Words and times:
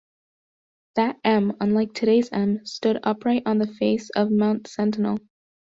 That 0.95 1.19
"M," 1.23 1.55
unlike 1.59 1.93
today's 1.93 2.27
"M," 2.31 2.65
stood 2.65 2.99
upright 3.03 3.43
on 3.45 3.59
the 3.59 3.67
face 3.71 4.09
of 4.15 4.31
Mount 4.31 4.65
Sentinel. 4.65 5.19